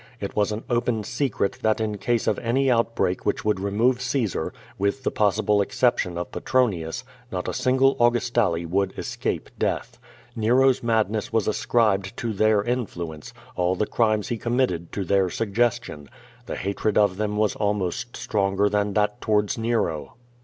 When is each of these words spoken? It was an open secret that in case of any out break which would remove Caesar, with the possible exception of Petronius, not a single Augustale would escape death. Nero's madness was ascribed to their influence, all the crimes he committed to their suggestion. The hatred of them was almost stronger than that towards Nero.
It 0.19 0.35
was 0.35 0.51
an 0.51 0.63
open 0.67 1.03
secret 1.03 1.59
that 1.61 1.79
in 1.79 1.99
case 1.99 2.25
of 2.25 2.39
any 2.39 2.71
out 2.71 2.95
break 2.95 3.23
which 3.23 3.45
would 3.45 3.59
remove 3.59 4.01
Caesar, 4.01 4.51
with 4.79 5.03
the 5.03 5.11
possible 5.11 5.61
exception 5.61 6.17
of 6.17 6.31
Petronius, 6.31 7.03
not 7.31 7.47
a 7.47 7.53
single 7.53 7.95
Augustale 7.99 8.65
would 8.65 8.97
escape 8.97 9.51
death. 9.59 9.99
Nero's 10.35 10.81
madness 10.81 11.31
was 11.31 11.47
ascribed 11.47 12.17
to 12.17 12.33
their 12.33 12.63
influence, 12.63 13.31
all 13.55 13.75
the 13.75 13.85
crimes 13.85 14.29
he 14.29 14.39
committed 14.39 14.91
to 14.93 15.03
their 15.05 15.29
suggestion. 15.29 16.09
The 16.47 16.55
hatred 16.55 16.97
of 16.97 17.17
them 17.17 17.37
was 17.37 17.55
almost 17.55 18.17
stronger 18.17 18.69
than 18.69 18.93
that 18.95 19.21
towards 19.21 19.55
Nero. 19.55 20.15